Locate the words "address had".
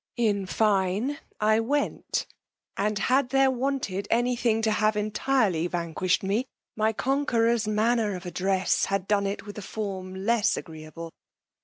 8.25-9.07